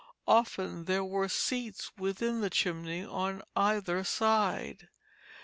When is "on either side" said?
3.05-4.89